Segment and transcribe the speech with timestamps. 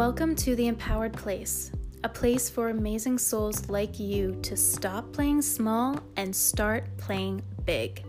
[0.00, 1.72] Welcome to the Empowered Place,
[2.04, 8.02] a place for amazing souls like you to stop playing small and start playing big.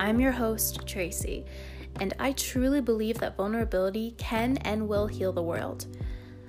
[0.00, 1.44] I'm your host, Tracy,
[2.00, 5.86] and I truly believe that vulnerability can and will heal the world.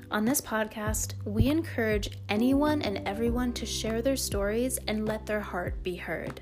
[0.10, 5.40] On this podcast, we encourage anyone and everyone to share their stories and let their
[5.40, 6.42] heart be heard.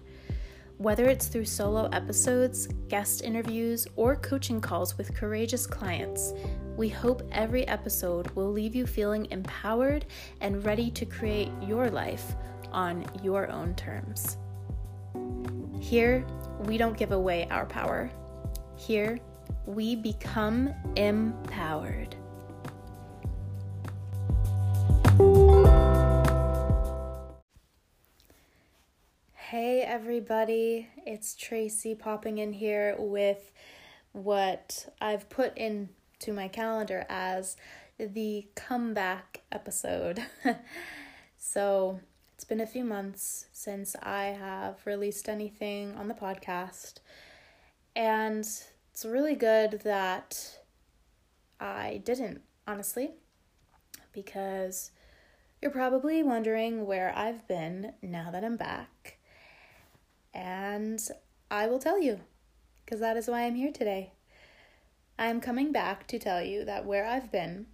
[0.77, 6.33] Whether it's through solo episodes, guest interviews, or coaching calls with courageous clients,
[6.81, 10.03] we hope every episode will leave you feeling empowered
[10.39, 12.35] and ready to create your life
[12.71, 14.37] on your own terms.
[15.79, 16.25] Here,
[16.65, 18.09] we don't give away our power.
[18.77, 19.19] Here,
[19.67, 22.15] we become empowered.
[29.35, 33.51] Hey, everybody, it's Tracy popping in here with
[34.13, 35.55] what I've put
[36.21, 37.55] into my calendar as
[37.97, 40.23] the comeback episode.
[41.37, 41.99] so,
[42.35, 46.99] it's been a few months since I have released anything on the podcast,
[47.95, 48.41] and
[48.91, 50.59] it's really good that
[51.59, 53.13] I didn't, honestly,
[54.13, 54.91] because
[55.59, 59.17] you're probably wondering where I've been now that I'm back.
[60.35, 61.01] And
[61.49, 62.19] I will tell you,
[62.85, 64.13] because that is why I'm here today.
[65.21, 67.67] I am coming back to tell you that where I've been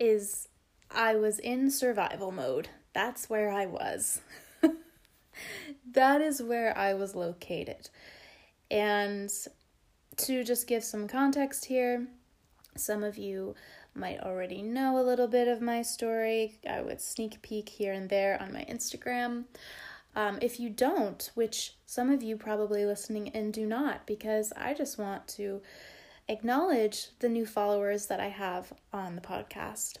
[0.00, 0.48] is
[0.90, 2.70] I was in survival mode.
[2.92, 4.20] That's where I was.
[5.92, 7.88] that is where I was located.
[8.68, 9.30] And
[10.16, 12.08] to just give some context here,
[12.74, 13.54] some of you
[13.94, 16.58] might already know a little bit of my story.
[16.68, 19.44] I would sneak peek here and there on my Instagram.
[20.16, 24.72] Um, if you don't, which some of you probably listening in do not, because I
[24.72, 25.60] just want to
[26.26, 29.98] acknowledge the new followers that I have on the podcast.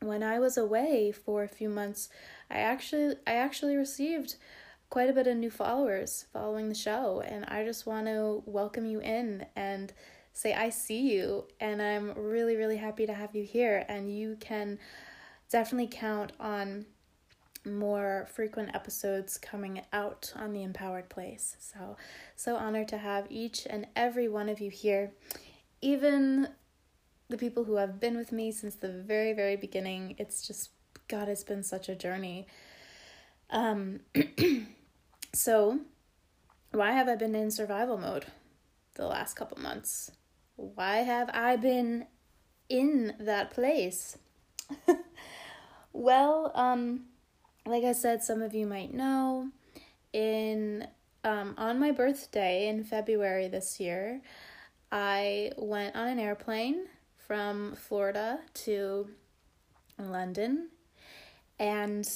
[0.00, 2.08] When I was away for a few months,
[2.50, 4.36] I actually I actually received
[4.88, 8.86] quite a bit of new followers following the show, and I just want to welcome
[8.86, 9.92] you in and
[10.32, 14.38] say I see you, and I'm really really happy to have you here, and you
[14.40, 14.78] can
[15.50, 16.86] definitely count on
[17.66, 21.56] more frequent episodes coming out on the Empowered Place.
[21.58, 21.96] So,
[22.36, 25.12] so honored to have each and every one of you here.
[25.82, 26.48] Even
[27.28, 30.14] the people who have been with me since the very, very beginning.
[30.18, 30.70] It's just,
[31.08, 32.46] God, it's been such a journey.
[33.50, 34.00] Um,
[35.32, 35.80] so,
[36.72, 38.26] why have I been in survival mode
[38.94, 40.10] the last couple months?
[40.56, 42.06] Why have I been
[42.68, 44.18] in that place?
[45.92, 47.06] well, um,
[47.66, 49.50] like I said, some of you might know,
[50.12, 50.86] in
[51.24, 54.22] um, on my birthday in February this year,
[54.92, 56.86] I went on an airplane
[57.26, 59.08] from Florida to
[59.98, 60.68] London
[61.58, 62.08] and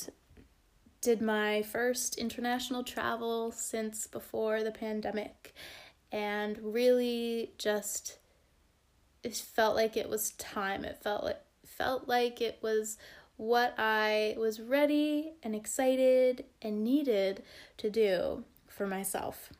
[1.01, 5.55] did my first international travel since before the pandemic.
[6.13, 8.19] And really just
[9.23, 10.85] it felt like it was time.
[10.85, 12.99] It felt like felt like it was
[13.41, 17.43] what I was ready and excited and needed
[17.79, 19.51] to do for myself.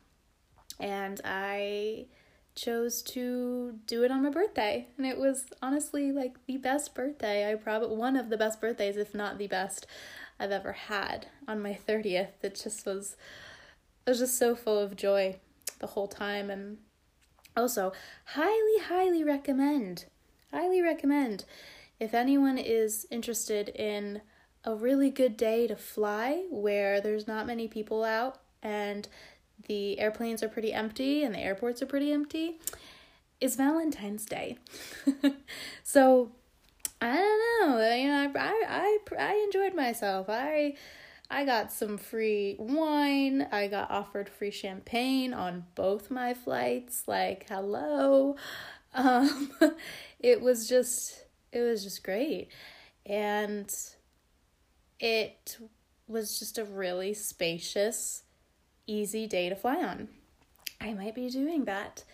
[0.79, 2.05] And I
[2.55, 4.87] chose to do it on my birthday.
[4.99, 7.51] And it was honestly like the best birthday.
[7.51, 9.87] I probably one of the best birthdays, if not the best
[10.39, 12.33] I've ever had on my 30th.
[12.43, 13.17] It just was
[14.07, 15.37] it was just so full of joy
[15.79, 16.77] the whole time and
[17.57, 17.95] also
[18.27, 20.05] highly highly recommend.
[20.53, 21.47] Highly recommend
[22.01, 24.23] if anyone is interested in
[24.65, 29.07] a really good day to fly where there's not many people out and
[29.69, 32.59] the airplanes are pretty empty and the airports are pretty empty,
[33.41, 34.59] is Valentine's Day.
[35.83, 36.33] so
[37.01, 40.27] I don't know, you know, I, I I enjoyed myself.
[40.29, 40.75] I
[41.31, 43.47] I got some free wine.
[43.53, 47.05] I got offered free champagne on both my flights.
[47.07, 48.37] Like, hello.
[48.93, 49.53] Um,
[50.19, 51.20] it was just
[51.53, 52.49] it was just great.
[53.07, 53.73] And
[54.99, 55.59] it
[56.07, 58.25] was just a really spacious,
[58.87, 60.09] easy day to fly on.
[60.81, 62.05] I might be doing that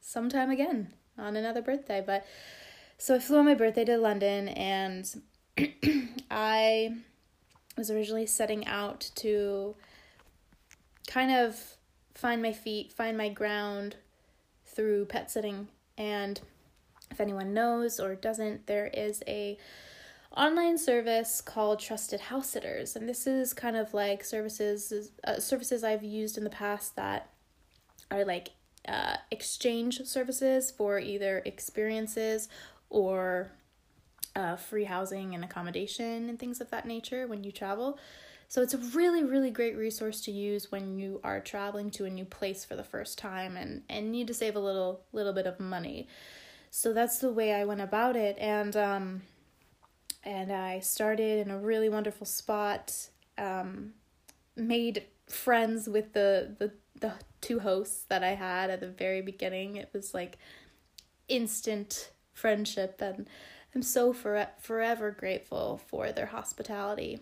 [0.00, 2.02] sometime again on another birthday.
[2.04, 2.26] But
[2.98, 5.22] so I flew on my birthday to London and
[6.30, 6.96] I
[7.76, 9.74] was originally setting out to
[11.06, 11.76] kind of
[12.14, 13.96] find my feet, find my ground
[14.66, 15.68] through pet sitting.
[15.98, 16.40] And
[17.12, 19.56] if anyone knows or doesn't, there is a
[20.36, 25.84] online service called Trusted House Sitters, and this is kind of like services uh, services
[25.84, 27.28] I've used in the past that
[28.10, 28.50] are like
[28.88, 32.48] uh, exchange services for either experiences
[32.90, 33.52] or
[34.34, 37.98] uh, free housing and accommodation and things of that nature when you travel.
[38.48, 42.10] So it's a really, really great resource to use when you are traveling to a
[42.10, 45.46] new place for the first time and, and need to save a little little bit
[45.46, 46.08] of money.
[46.74, 48.36] So that's the way I went about it.
[48.38, 49.22] And um
[50.24, 53.92] and I started in a really wonderful spot, um,
[54.56, 59.76] made friends with the, the the two hosts that I had at the very beginning.
[59.76, 60.38] It was like
[61.28, 63.02] instant friendship.
[63.02, 63.28] And
[63.74, 67.20] I'm so for, forever grateful for their hospitality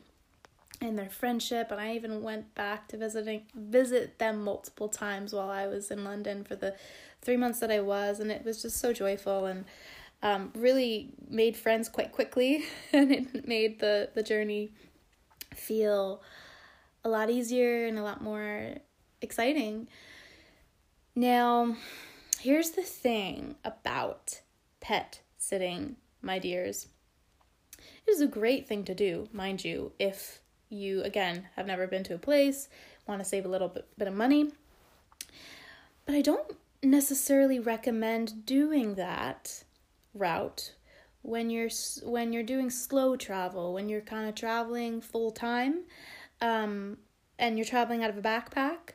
[0.80, 5.50] and their friendship and I even went back to visiting visit them multiple times while
[5.50, 6.74] I was in London for the
[7.22, 9.64] 3 months that I was and it was just so joyful and
[10.22, 14.72] um, really made friends quite quickly and it made the the journey
[15.54, 16.22] feel
[17.04, 18.74] a lot easier and a lot more
[19.20, 19.88] exciting.
[21.14, 21.76] Now,
[22.40, 24.40] here's the thing about
[24.80, 26.88] pet sitting, my dears.
[28.06, 32.04] It is a great thing to do, mind you, if you, again, have never been
[32.04, 32.68] to a place,
[33.06, 34.50] want to save a little bit, bit of money.
[36.06, 39.64] But I don't necessarily recommend doing that
[40.14, 40.74] route
[41.22, 41.68] when you're
[42.02, 45.82] when you're doing slow travel, when you're kind of traveling full time,
[46.40, 46.96] um,
[47.38, 48.94] and you're traveling out of a backpack.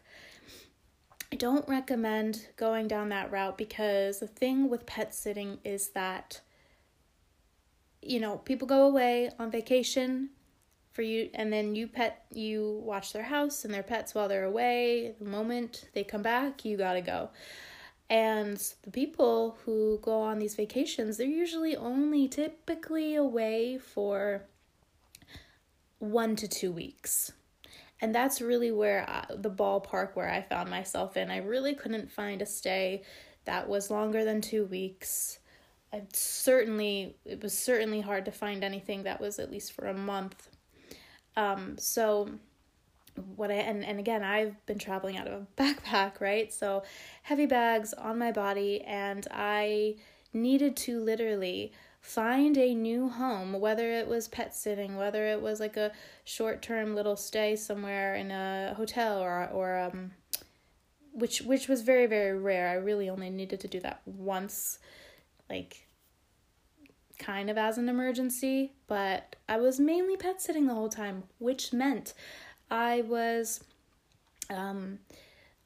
[1.32, 6.42] I don't recommend going down that route because the thing with pet sitting is that
[8.06, 10.30] you know, people go away on vacation
[10.96, 14.46] for you and then you pet you watch their house and their pets while they're
[14.46, 15.14] away.
[15.20, 17.30] The moment they come back you got to go.
[18.10, 24.46] And the people who go on these vacations they're usually only typically away for
[26.00, 27.34] 1 to 2 weeks.
[28.02, 31.30] And that's really where I, the ballpark where I found myself in.
[31.30, 33.04] I really couldn't find a stay
[33.46, 35.40] that was longer than 2 weeks.
[35.92, 39.94] I certainly it was certainly hard to find anything that was at least for a
[39.94, 40.55] month
[41.38, 42.30] um, so
[43.36, 46.54] what I and, and again I've been traveling out of a backpack, right?
[46.54, 46.84] So
[47.24, 49.96] heavy bags on my body and I
[50.34, 51.72] needed to literally
[52.02, 55.92] find a new home, whether it was pet sitting, whether it was like a
[56.24, 60.12] short-term little stay somewhere in a hotel or or um
[61.14, 62.70] which which was very very rare.
[62.70, 64.80] I really only needed to do that once
[65.50, 65.85] like
[67.16, 71.74] kind of as an emergency, but I was mainly pet sitting the whole time, which
[71.74, 72.14] meant
[72.70, 73.64] I was
[74.50, 75.00] um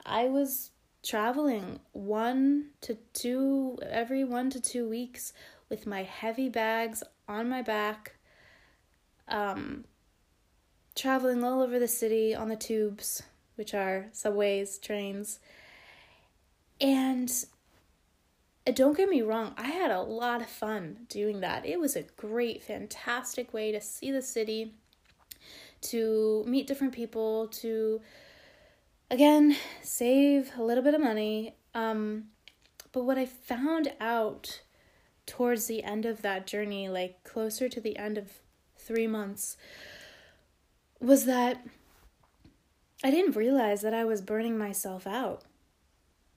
[0.06, 0.72] I was
[1.04, 5.34] traveling one to two every one to two weeks
[5.70, 8.16] with my heavy bags on my back
[9.28, 9.86] um
[10.96, 13.24] traveling all over the city on the tubes
[13.60, 15.40] which are subways trains.
[16.80, 17.30] And
[18.72, 21.66] don't get me wrong, I had a lot of fun doing that.
[21.66, 24.74] It was a great, fantastic way to see the city,
[25.82, 28.02] to meet different people, to
[29.12, 31.56] again save a little bit of money.
[31.74, 32.26] Um,
[32.92, 34.62] but what I found out
[35.26, 38.32] towards the end of that journey, like closer to the end of
[38.78, 39.58] three months,
[41.00, 41.66] was that
[43.04, 45.44] I didn't realize that I was burning myself out.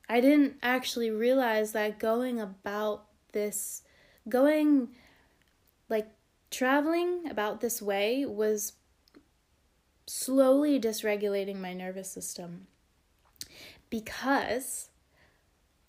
[0.08, 3.82] I didn't actually realize that going about this,
[4.28, 4.88] going
[5.88, 6.08] like
[6.50, 8.74] traveling about this way was
[10.06, 12.66] slowly dysregulating my nervous system
[13.88, 14.88] because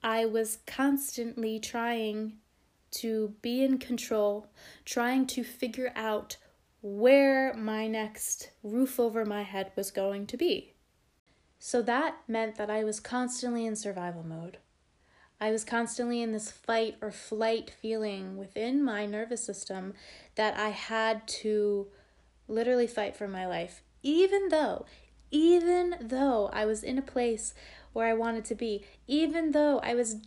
[0.03, 2.33] I was constantly trying
[2.91, 4.47] to be in control,
[4.85, 6.37] trying to figure out
[6.81, 10.72] where my next roof over my head was going to be.
[11.65, 14.57] So that meant that I was constantly in survival mode.
[15.39, 19.93] I was constantly in this fight or flight feeling within my nervous system
[20.35, 21.87] that I had to
[22.49, 24.85] literally fight for my life, even though,
[25.31, 27.53] even though I was in a place
[27.93, 30.17] where I wanted to be, even though I was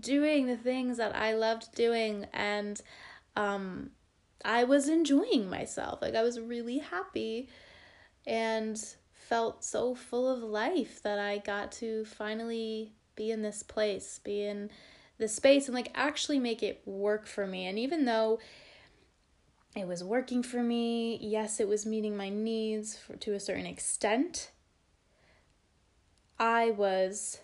[0.00, 2.82] doing the things that I loved doing and
[3.36, 3.92] um
[4.44, 6.02] I was enjoying myself.
[6.02, 7.48] Like I was really happy
[8.26, 8.84] and
[9.28, 14.44] felt so full of life that I got to finally be in this place, be
[14.44, 14.70] in
[15.18, 17.66] this space, and like actually make it work for me.
[17.66, 18.38] And even though
[19.76, 23.66] it was working for me, yes, it was meeting my needs for, to a certain
[23.66, 24.50] extent,
[26.38, 27.40] I was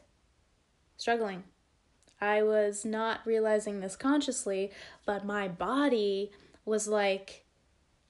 [0.97, 1.44] struggling.
[2.20, 4.73] I was not realizing this consciously,
[5.06, 6.32] but my body
[6.64, 7.44] was like,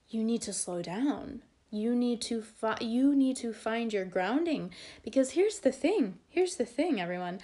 [0.08, 4.72] you need to slow down you need to fi- you need to find your grounding
[5.02, 7.38] because here's the thing here's the thing everyone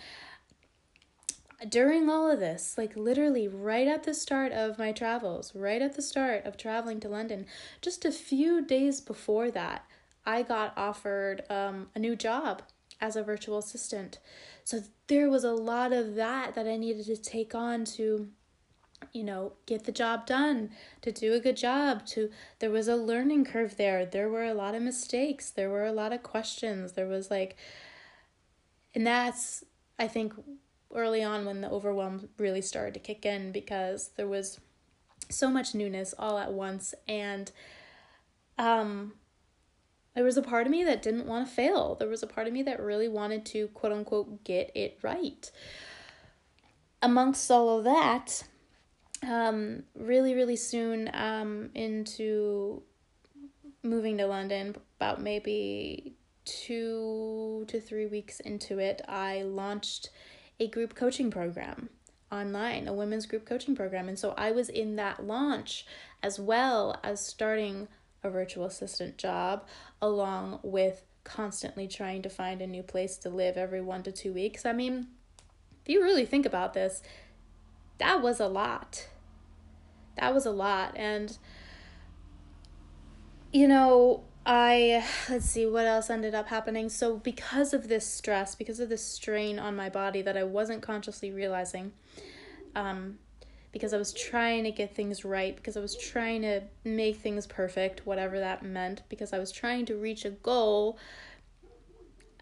[1.68, 5.94] during all of this, like literally right at the start of my travels, right at
[5.94, 7.46] the start of traveling to London,
[7.80, 9.84] just a few days before that,
[10.26, 12.62] I got offered um, a new job
[13.00, 14.18] as a virtual assistant.
[14.64, 18.28] So there was a lot of that that I needed to take on to
[19.12, 20.70] you know get the job done
[21.02, 24.54] to do a good job to there was a learning curve there there were a
[24.54, 27.56] lot of mistakes there were a lot of questions there was like
[28.94, 29.64] and that's
[29.98, 30.32] i think
[30.94, 34.60] early on when the overwhelm really started to kick in because there was
[35.28, 37.50] so much newness all at once and
[38.58, 39.12] um
[40.14, 41.96] there was a part of me that didn't want to fail.
[41.96, 45.50] There was a part of me that really wanted to quote unquote get it right.
[47.02, 48.44] Amongst all of that,
[49.28, 52.82] um, really, really soon um, into
[53.82, 56.14] moving to London, about maybe
[56.44, 60.10] two to three weeks into it, I launched
[60.60, 61.90] a group coaching program
[62.30, 64.08] online, a women's group coaching program.
[64.08, 65.86] And so I was in that launch
[66.22, 67.88] as well as starting
[68.22, 69.66] a virtual assistant job,
[70.00, 74.32] along with constantly trying to find a new place to live every one to two
[74.32, 74.66] weeks.
[74.66, 75.08] I mean,
[75.82, 77.02] if you really think about this,
[77.98, 79.08] that was a lot.
[80.16, 80.96] That was a lot.
[80.96, 81.36] And,
[83.52, 86.88] you know, I, let's see what else ended up happening.
[86.88, 90.82] So, because of this stress, because of this strain on my body that I wasn't
[90.82, 91.92] consciously realizing,
[92.76, 93.18] um,
[93.72, 97.46] because I was trying to get things right, because I was trying to make things
[97.46, 100.98] perfect, whatever that meant, because I was trying to reach a goal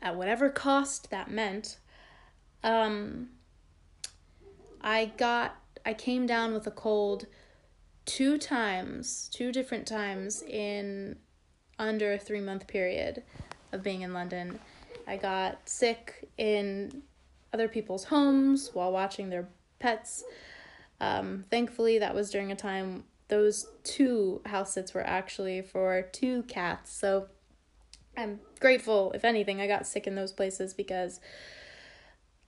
[0.03, 1.79] at whatever cost that meant.
[2.65, 3.31] Um,
[4.83, 7.27] I got, I came down with a cold
[8.05, 11.17] two times, two different times in
[11.79, 13.23] under a three month period
[13.73, 14.59] of being in London.
[15.07, 17.03] I got sick in
[17.53, 20.25] other people's homes while watching their pets.
[21.01, 26.43] Um, thankfully, that was during a time those two house sits were actually for two
[26.45, 26.93] cats.
[26.93, 27.29] So
[28.17, 31.19] I'm grateful, if anything, I got sick in those places because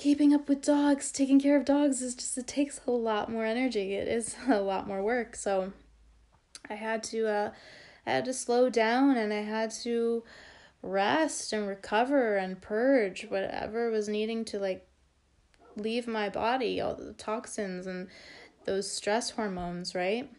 [0.05, 3.47] keeping up with dogs, taking care of dogs is just, it takes a lot more
[3.47, 3.95] energy.
[3.95, 5.35] It is a lot more work.
[5.35, 5.73] So
[6.69, 7.51] I had to, uh,
[8.07, 10.23] I had to slow down and I had to
[10.83, 14.87] rest and recover and purge whatever was needing to like
[15.75, 18.09] leave my body, all the toxins and
[18.67, 20.31] those stress hormones, right?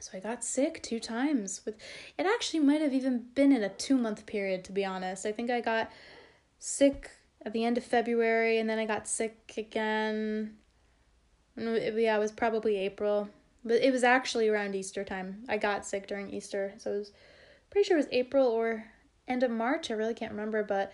[0.00, 1.76] So I got sick two times with
[2.18, 5.24] it actually might have even been in a 2 month period to be honest.
[5.24, 5.90] I think I got
[6.58, 7.10] sick
[7.44, 10.56] at the end of February and then I got sick again.
[11.56, 13.28] Yeah, it was probably April.
[13.64, 15.44] But it was actually around Easter time.
[15.48, 16.74] I got sick during Easter.
[16.78, 17.12] So it was
[17.70, 18.84] pretty sure it was April or
[19.28, 19.90] end of March.
[19.90, 20.92] I really can't remember, but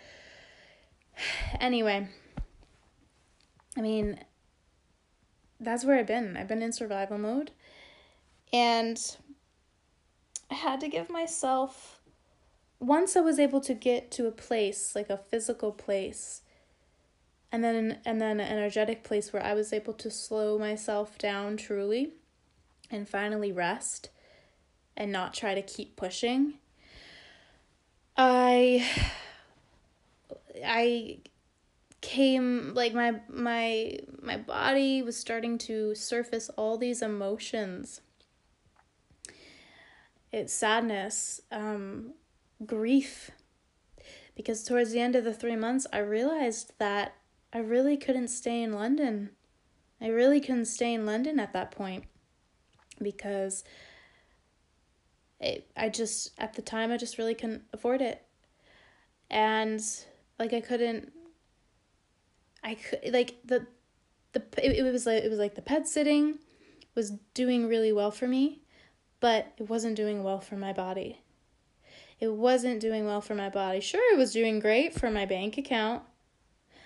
[1.60, 2.08] anyway.
[3.76, 4.18] I mean,
[5.60, 6.36] that's where I've been.
[6.36, 7.52] I've been in survival mode.
[8.52, 8.98] And
[10.50, 12.00] I had to give myself
[12.80, 16.42] once I was able to get to a place, like a physical place,
[17.50, 21.56] and then and then an energetic place where I was able to slow myself down
[21.56, 22.12] truly
[22.90, 24.10] and finally rest
[24.96, 26.54] and not try to keep pushing.
[28.16, 28.86] I
[30.64, 31.18] I
[32.00, 38.00] came like my my my body was starting to surface all these emotions
[40.30, 42.12] it's sadness um
[42.64, 43.30] grief.
[44.34, 47.14] Because towards the end of the 3 months I realized that
[47.52, 49.30] I really couldn't stay in London.
[50.00, 52.04] I really couldn't stay in London at that point
[53.00, 53.64] because
[55.40, 58.22] it, I just at the time I just really couldn't afford it.
[59.30, 59.82] And
[60.38, 61.12] like I couldn't
[62.62, 63.66] I could like the
[64.32, 66.38] the it, it was like it was like the pet sitting
[66.94, 68.62] was doing really well for me,
[69.20, 71.22] but it wasn't doing well for my body.
[72.20, 73.80] It wasn't doing well for my body.
[73.80, 76.02] Sure, it was doing great for my bank account,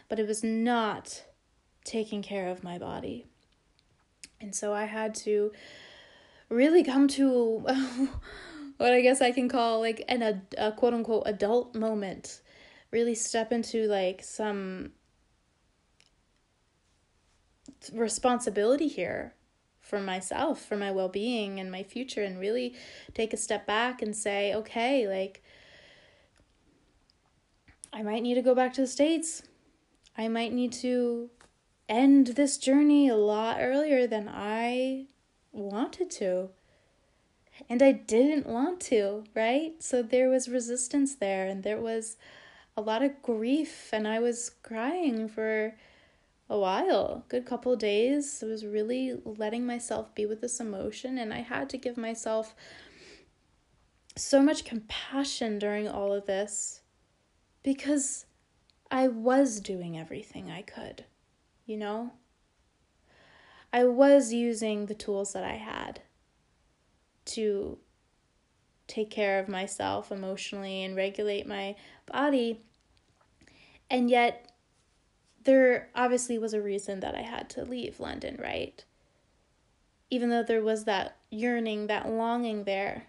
[0.08, 1.24] but it was not
[1.84, 3.26] taking care of my body.
[4.40, 5.52] And so I had to
[6.48, 7.64] really come to
[8.76, 12.42] what I guess I can call like an a, a quote unquote adult moment.
[12.90, 14.92] Really step into like some
[17.94, 19.34] responsibility here
[19.92, 22.74] for myself, for my well being and my future, and really
[23.12, 25.42] take a step back and say, okay, like,
[27.92, 29.42] I might need to go back to the States.
[30.16, 31.28] I might need to
[31.90, 35.08] end this journey a lot earlier than I
[35.52, 36.48] wanted to.
[37.68, 39.74] And I didn't want to, right?
[39.78, 42.16] So there was resistance there, and there was
[42.78, 45.74] a lot of grief, and I was crying for
[46.52, 48.42] a while, good couple days.
[48.42, 52.54] I was really letting myself be with this emotion, and I had to give myself
[54.16, 56.82] so much compassion during all of this
[57.62, 58.26] because
[58.90, 61.06] I was doing everything I could,
[61.64, 62.12] you know?
[63.72, 66.02] I was using the tools that I had
[67.24, 67.78] to
[68.86, 72.60] take care of myself emotionally and regulate my body.
[73.88, 74.51] And yet,
[75.44, 78.84] there obviously was a reason that I had to leave London, right?
[80.10, 83.06] Even though there was that yearning, that longing there,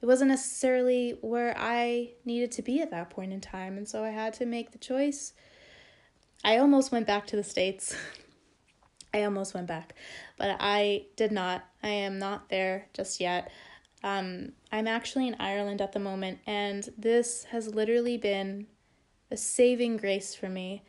[0.00, 3.76] it wasn't necessarily where I needed to be at that point in time.
[3.76, 5.32] And so I had to make the choice.
[6.44, 7.96] I almost went back to the States.
[9.14, 9.94] I almost went back,
[10.38, 11.64] but I did not.
[11.82, 13.52] I am not there just yet.
[14.02, 18.66] Um, I'm actually in Ireland at the moment, and this has literally been
[19.32, 20.84] a saving grace for me.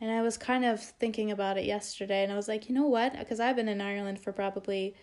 [0.00, 2.86] And I was kind of thinking about it yesterday, and I was like, you know
[2.86, 3.18] what?
[3.18, 4.94] Because I've been in Ireland for probably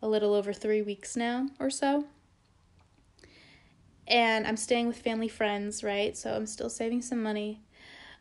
[0.00, 2.04] a little over three weeks now or so.
[4.06, 6.16] And I'm staying with family friends, right?
[6.16, 7.62] So I'm still saving some money.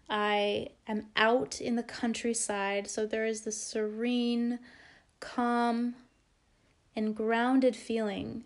[0.09, 4.59] I am out in the countryside, so there is this serene,
[5.21, 5.95] calm,
[6.95, 8.43] and grounded feeling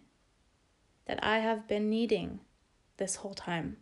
[1.08, 2.42] that I have been needing
[2.98, 3.78] this whole time.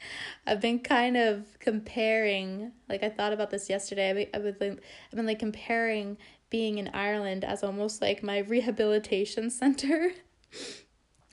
[0.46, 4.28] I've been kind of comparing, like I thought about this yesterday.
[4.32, 6.18] I've been, I've been like comparing
[6.50, 10.12] being in Ireland as almost like my rehabilitation center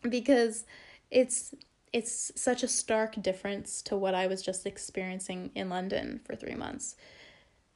[0.10, 0.66] because
[1.10, 1.54] it's
[1.94, 6.56] it's such a stark difference to what I was just experiencing in London for 3
[6.56, 6.96] months.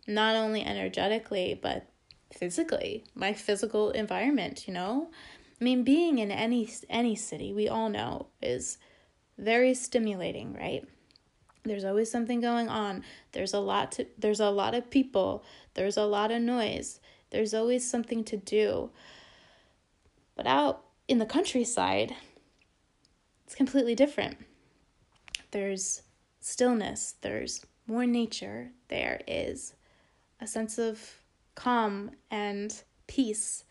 [0.07, 1.87] Not only energetically, but
[2.31, 5.09] physically, my physical environment, you know?
[5.59, 8.77] I mean, being in any any city, we all know, is
[9.37, 10.85] very stimulating, right?
[11.65, 13.03] There's always something going on.
[13.31, 15.43] There's a lot to there's a lot of people.
[15.73, 16.99] There's a lot of noise.
[17.31, 18.91] There's always something to do.
[20.35, 22.15] But out in the countryside,
[23.45, 24.37] it's completely different.
[25.51, 26.03] There's
[26.39, 29.73] stillness, there's more nature, there is
[30.39, 31.21] a sense of
[31.55, 33.63] calm and peace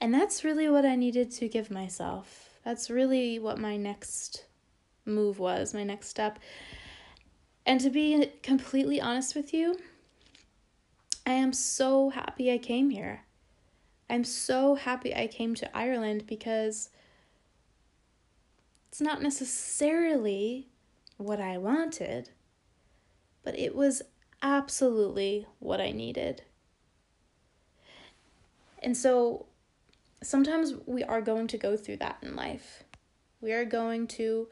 [0.00, 2.50] and that's really what I needed to give myself.
[2.64, 4.44] That's really what my next
[5.04, 6.38] move was, my next step.
[7.66, 9.76] And to be completely honest with you,
[11.26, 13.22] I am so happy I came here.
[14.08, 16.90] I'm so happy I came to Ireland because
[18.88, 20.68] it's not necessarily
[21.16, 22.30] what I wanted,
[23.42, 24.00] but it was
[24.40, 26.42] absolutely what I needed.
[28.80, 29.46] And so
[30.22, 32.84] sometimes we are going to go through that in life.
[33.40, 34.46] We are going to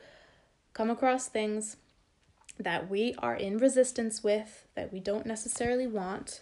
[0.72, 1.76] come across things
[2.58, 6.40] that we are in resistance with, that we don't necessarily want,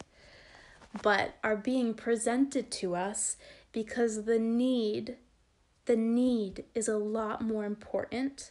[1.03, 3.37] but are being presented to us
[3.72, 5.16] because the need,
[5.87, 8.51] the need is a lot more important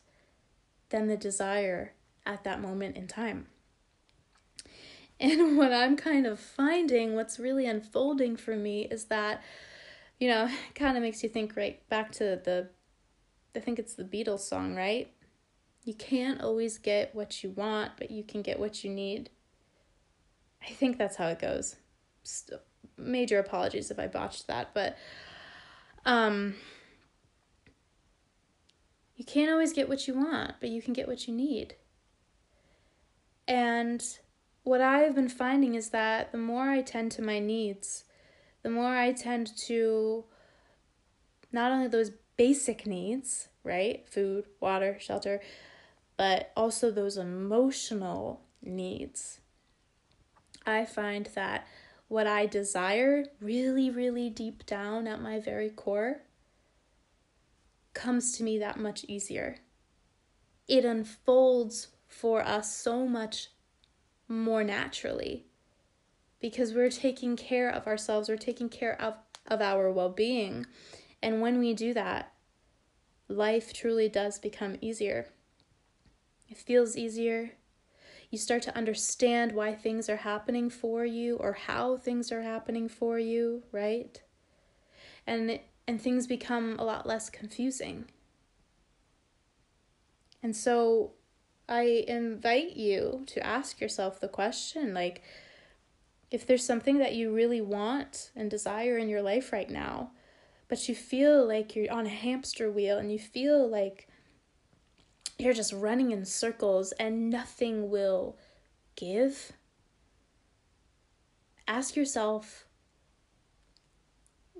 [0.90, 1.94] than the desire
[2.26, 3.48] at that moment in time.
[5.20, 9.44] And what I'm kind of finding, what's really unfolding for me, is that
[10.22, 12.70] you know, kind of makes you think right back to the,
[13.54, 15.12] I think it's the Beatles song, right?
[15.84, 19.30] You can't always get what you want, but you can get what you need.
[20.62, 21.76] I think that's how it goes.
[22.98, 24.96] major apologies if I botched that, but
[26.06, 26.56] um,
[29.16, 31.76] you can't always get what you want, but you can get what you need.
[33.48, 34.04] And
[34.64, 38.04] what I've been finding is that the more I tend to my needs,
[38.62, 40.26] the more I tend to
[41.52, 44.08] not only those basic needs, right?
[44.08, 45.42] Food, water, shelter,
[46.22, 49.40] but also those emotional needs.
[50.68, 51.66] I find that
[52.10, 56.22] what I desire really, really deep down at my very core
[57.96, 59.56] comes to me that much easier.
[60.68, 63.48] It unfolds for us so much
[64.28, 65.48] more naturally
[66.40, 69.16] because we're taking care of ourselves, we're taking care of,
[69.48, 70.68] of our well being.
[71.24, 72.32] And when we do that,
[73.28, 75.26] life truly does become easier.
[76.52, 77.52] It feels easier.
[78.30, 82.90] You start to understand why things are happening for you or how things are happening
[82.90, 84.22] for you, right?
[85.26, 88.06] And and things become a lot less confusing.
[90.44, 91.14] And so
[91.70, 95.22] I invite you to ask yourself the question like
[96.32, 100.12] if there's something that you really want and desire in your life right now,
[100.68, 104.10] but you feel like you're on a hamster wheel and you feel like
[105.38, 108.38] you're just running in circles and nothing will
[108.96, 109.54] give,
[111.68, 112.66] ask yourself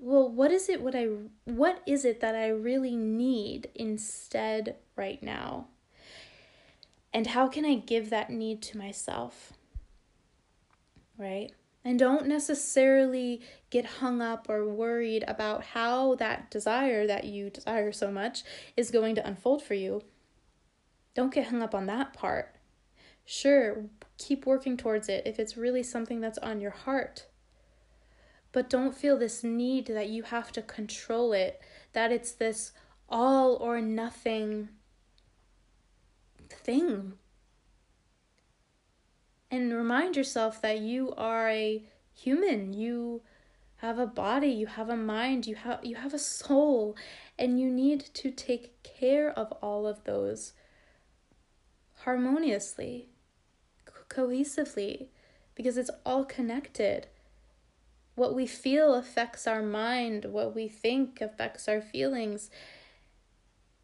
[0.02, 1.06] well what is it what i
[1.44, 5.68] what is it that i really need instead right now?
[7.14, 9.52] And how can i give that need to myself?
[11.16, 11.52] Right?
[11.84, 17.92] And don't necessarily get hung up or worried about how that desire that you desire
[17.92, 18.44] so much
[18.76, 20.02] is going to unfold for you.
[21.14, 22.56] Don't get hung up on that part.
[23.24, 23.86] Sure,
[24.18, 27.26] keep working towards it if it's really something that's on your heart.
[28.50, 31.60] But don't feel this need that you have to control it,
[31.92, 32.72] that it's this
[33.08, 34.68] all or nothing
[36.50, 37.14] thing
[39.52, 42.72] and remind yourself that you are a human.
[42.72, 43.20] You
[43.76, 46.96] have a body, you have a mind, you have you have a soul,
[47.38, 50.54] and you need to take care of all of those
[52.04, 53.08] harmoniously,
[53.84, 55.06] co- cohesively,
[55.54, 57.06] because it's all connected.
[58.14, 62.50] What we feel affects our mind, what we think affects our feelings,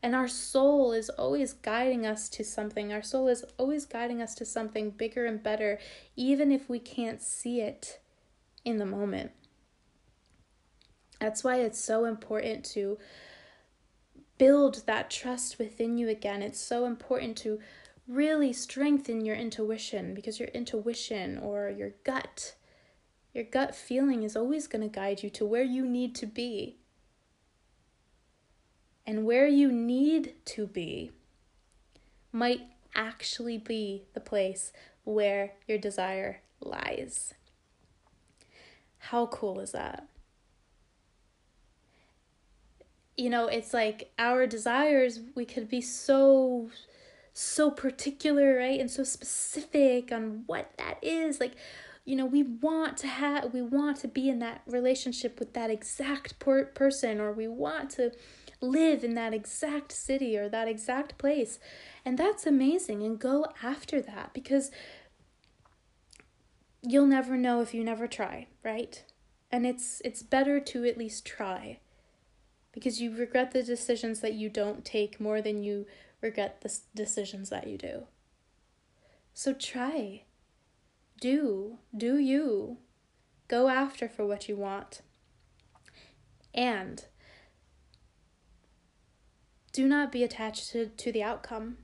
[0.02, 2.92] and our soul is always guiding us to something.
[2.92, 5.78] Our soul is always guiding us to something bigger and better,
[6.14, 7.98] even if we can't see it
[8.64, 9.32] in the moment.
[11.20, 12.98] That's why it's so important to
[14.38, 16.42] build that trust within you again.
[16.42, 17.58] It's so important to
[18.08, 22.54] really strengthen your intuition because your intuition or your gut,
[23.34, 26.76] your gut feeling is always going to guide you to where you need to be
[29.06, 31.10] and where you need to be
[32.32, 32.62] might
[32.94, 34.72] actually be the place
[35.04, 37.34] where your desire lies.
[38.98, 40.08] How cool is that?
[43.16, 46.70] You know, it's like our desires, we could be so
[47.38, 48.80] so particular, right?
[48.80, 51.38] And so specific on what that is.
[51.38, 51.54] Like,
[52.04, 55.70] you know, we want to have we want to be in that relationship with that
[55.70, 58.12] exact per- person or we want to
[58.60, 61.60] live in that exact city or that exact place.
[62.04, 63.02] And that's amazing.
[63.04, 64.72] And go after that because
[66.82, 69.04] you'll never know if you never try, right?
[69.52, 71.78] And it's it's better to at least try.
[72.72, 75.86] Because you regret the decisions that you don't take more than you
[76.20, 78.04] regret the decisions that you do.
[79.34, 80.22] So try.
[81.20, 81.78] Do.
[81.96, 82.78] Do you.
[83.46, 85.02] Go after for what you want.
[86.54, 87.04] And
[89.72, 91.78] do not be attached to, to the outcome.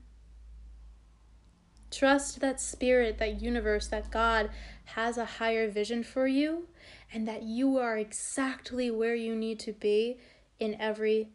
[1.91, 4.49] Trust that spirit, that universe, that God
[4.83, 6.67] has a higher vision for you
[7.13, 10.17] and that you are exactly where you need to be
[10.59, 11.29] in every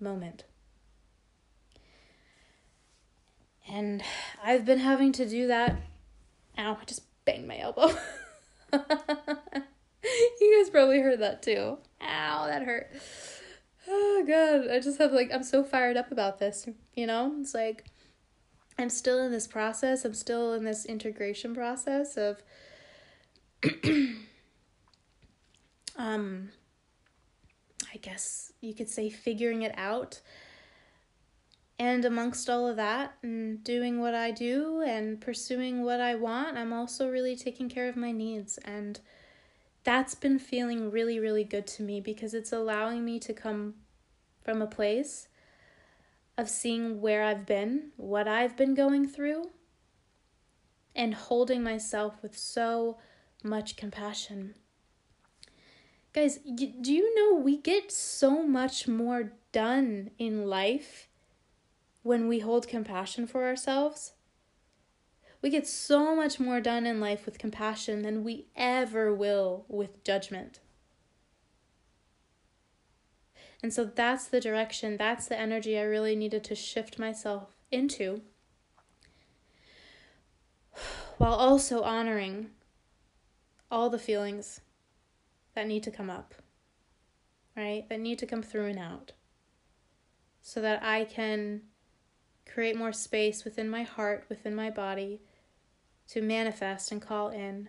[0.00, 0.44] moment.
[3.68, 4.02] And
[4.42, 5.76] I've been having to do that.
[6.58, 7.88] Ow, I just banged my elbow.
[8.72, 8.78] you
[10.58, 11.78] guys probably heard that too.
[12.00, 12.90] Ow, that hurt
[13.88, 17.34] oh god, I just have like I'm so fired up about this, you know?
[17.40, 17.86] It's like
[18.78, 20.04] I'm still in this process.
[20.04, 22.42] I'm still in this integration process of
[25.96, 26.50] um
[27.92, 30.20] I guess you could say figuring it out.
[31.82, 36.56] And amongst all of that and doing what I do and pursuing what I want,
[36.56, 39.00] I'm also really taking care of my needs and
[39.82, 43.74] that's been feeling really, really good to me because it's allowing me to come
[44.44, 45.26] from a place
[46.38, 49.50] of seeing where I've been, what I've been going through,
[50.94, 52.98] and holding myself with so
[53.42, 54.54] much compassion.
[56.12, 61.08] Guys, do you know we get so much more done in life
[62.02, 64.12] when we hold compassion for ourselves?
[65.40, 70.04] We get so much more done in life with compassion than we ever will with
[70.04, 70.60] judgment.
[73.62, 78.22] And so that's the direction, that's the energy I really needed to shift myself into
[81.18, 82.50] while also honoring
[83.70, 84.60] all the feelings
[85.54, 86.34] that need to come up,
[87.56, 87.88] right?
[87.88, 89.12] That need to come through and out
[90.40, 91.62] so that I can
[92.52, 95.20] create more space within my heart, within my body
[96.08, 97.68] to manifest and call in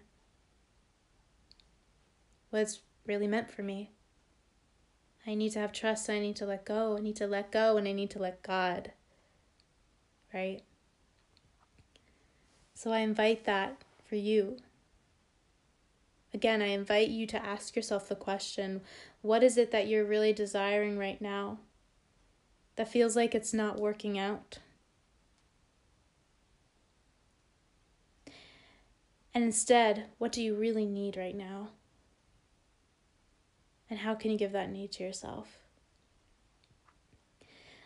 [2.50, 3.91] what's really meant for me.
[5.26, 7.78] I need to have trust, I need to let go, I need to let go,
[7.78, 8.91] and I need to let God.
[10.34, 10.62] Right?
[12.74, 14.58] So I invite that for you.
[16.34, 18.82] Again, I invite you to ask yourself the question
[19.22, 21.60] what is it that you're really desiring right now
[22.76, 24.58] that feels like it's not working out?
[29.34, 31.69] And instead, what do you really need right now?
[33.89, 35.60] And how can you give that need to yourself?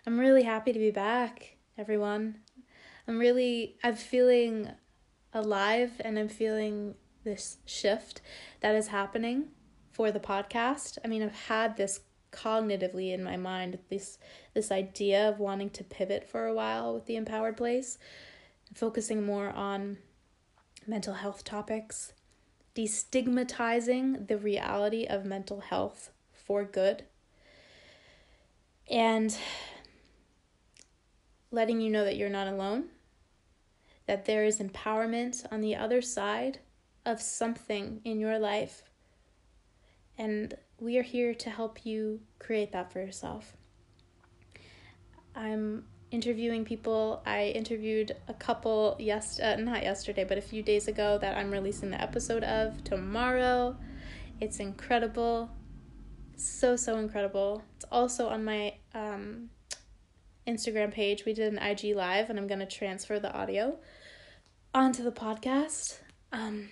[0.06, 2.40] I'm really happy to be back, everyone.
[3.08, 4.70] I'm really, I'm feeling
[5.34, 8.22] alive and I'm feeling this shift
[8.62, 9.50] that is happening
[9.92, 10.98] for the podcast.
[11.04, 14.18] I mean, I've had this cognitively in my mind this
[14.54, 17.98] this idea of wanting to pivot for a while with the empowered place
[18.76, 19.98] focusing more on
[20.88, 22.13] mental health topics
[22.76, 27.04] destigmatizing the reality of mental health for good
[28.89, 29.38] and
[31.52, 32.86] letting you know that you're not alone
[34.08, 36.60] that there is empowerment on the other side
[37.06, 38.84] of something in your life.
[40.17, 43.56] And we are here to help you create that for yourself.
[45.36, 47.22] I'm interviewing people.
[47.26, 51.52] I interviewed a couple yes uh, not yesterday, but a few days ago that I'm
[51.52, 53.76] releasing the episode of tomorrow.
[54.39, 55.50] It's incredible.
[56.36, 57.63] So so incredible.
[57.76, 59.50] It's also on my um
[60.48, 61.26] Instagram page.
[61.26, 63.78] We did an IG live and I'm going to transfer the audio
[64.74, 65.98] onto the podcast.
[66.32, 66.70] Um,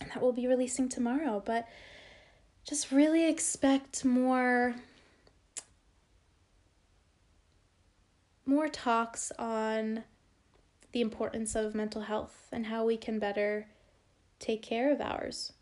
[0.00, 1.42] and that will be releasing tomorrow.
[1.44, 1.66] But
[2.64, 4.76] just really expect more
[8.46, 10.04] more talks on
[10.92, 13.66] the importance of mental health and how we can better
[14.38, 15.52] take care of ours.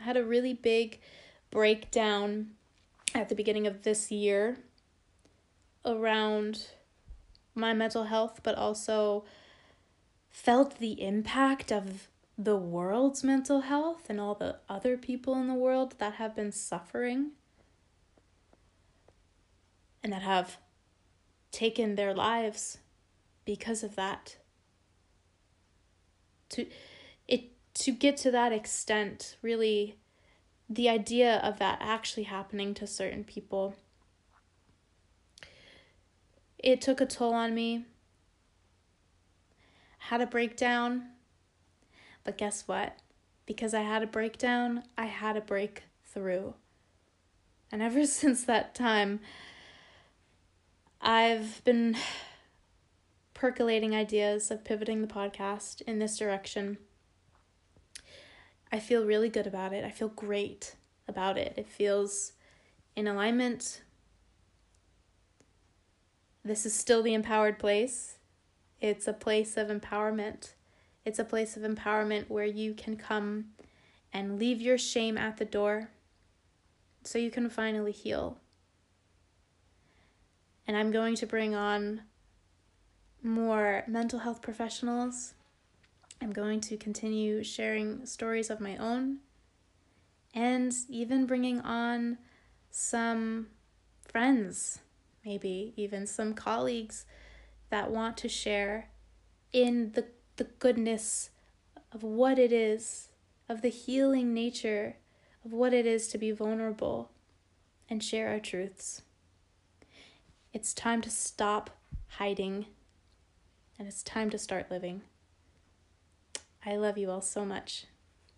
[0.00, 1.00] I had a really big
[1.50, 2.50] breakdown
[3.14, 4.58] at the beginning of this year
[5.84, 6.68] around
[7.54, 9.24] my mental health, but also
[10.30, 15.54] felt the impact of the world's mental health and all the other people in the
[15.54, 17.32] world that have been suffering
[20.04, 20.58] and that have
[21.50, 22.78] taken their lives
[23.44, 24.36] because of that
[26.48, 26.66] to
[27.26, 29.96] it to get to that extent really
[30.68, 33.74] the idea of that actually happening to certain people
[36.58, 37.84] it took a toll on me
[40.08, 41.02] had a breakdown.
[42.24, 42.98] But guess what?
[43.44, 46.54] Because I had a breakdown, I had a breakthrough.
[47.70, 49.20] And ever since that time,
[51.00, 51.96] I've been
[53.34, 56.78] percolating ideas of pivoting the podcast in this direction.
[58.72, 59.84] I feel really good about it.
[59.84, 60.74] I feel great
[61.06, 61.54] about it.
[61.56, 62.32] It feels
[62.96, 63.82] in alignment.
[66.44, 68.18] This is still the empowered place.
[68.80, 70.54] It's a place of empowerment.
[71.04, 73.46] It's a place of empowerment where you can come
[74.12, 75.90] and leave your shame at the door
[77.04, 78.38] so you can finally heal.
[80.68, 82.02] And I'm going to bring on
[83.22, 85.34] more mental health professionals.
[86.22, 89.18] I'm going to continue sharing stories of my own
[90.34, 92.18] and even bringing on
[92.70, 93.48] some
[94.06, 94.80] friends,
[95.24, 97.06] maybe even some colleagues
[97.70, 98.90] that want to share
[99.52, 101.30] in the, the goodness
[101.92, 103.08] of what it is,
[103.48, 104.96] of the healing nature
[105.44, 107.10] of what it is to be vulnerable
[107.88, 109.02] and share our truths.
[110.52, 111.70] It's time to stop
[112.06, 112.66] hiding
[113.78, 115.02] and it's time to start living.
[116.64, 117.84] I love you all so much,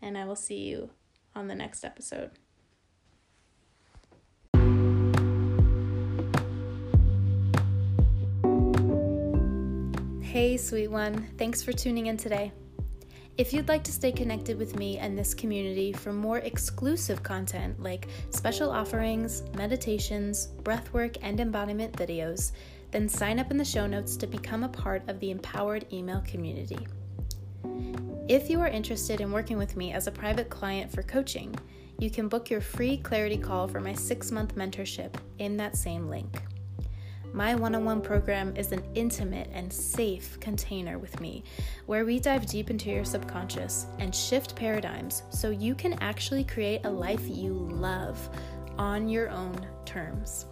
[0.03, 0.90] and I will see you
[1.35, 2.33] on the next episode.
[10.20, 11.29] Hey, sweet one.
[11.38, 12.53] Thanks for tuning in today.
[13.40, 17.83] If you'd like to stay connected with me and this community for more exclusive content
[17.83, 22.53] like special offerings, meditations, breathwork, and embodiment videos,
[22.90, 26.22] then sign up in the show notes to become a part of the empowered email
[26.26, 26.87] community.
[28.29, 31.55] If you are interested in working with me as a private client for coaching,
[31.98, 36.11] you can book your free clarity call for my six month mentorship in that same
[36.11, 36.42] link.
[37.32, 41.44] My one on one program is an intimate and safe container with me
[41.86, 46.80] where we dive deep into your subconscious and shift paradigms so you can actually create
[46.84, 48.28] a life you love
[48.78, 50.46] on your own terms.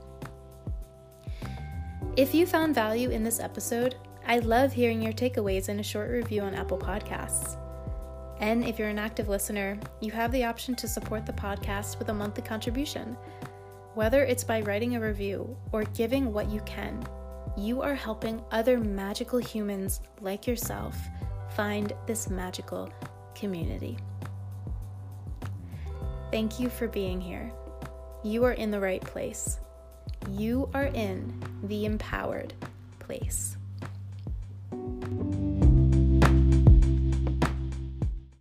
[2.16, 6.10] If you found value in this episode, I love hearing your takeaways in a short
[6.10, 7.56] review on Apple Podcasts.
[8.40, 12.08] And if you're an active listener, you have the option to support the podcast with
[12.08, 13.16] a monthly contribution.
[13.98, 17.04] Whether it's by writing a review or giving what you can,
[17.56, 20.96] you are helping other magical humans like yourself
[21.56, 22.92] find this magical
[23.34, 23.98] community.
[26.30, 27.50] Thank you for being here.
[28.22, 29.58] You are in the right place.
[30.30, 32.54] You are in the empowered
[33.00, 33.56] place.